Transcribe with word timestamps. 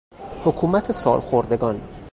حکومت 0.43 0.91
سالخوردگان 0.91 1.81